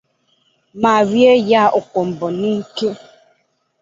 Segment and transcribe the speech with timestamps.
[0.81, 2.87] ma rie ya 'ọkọmbọ' n'ike.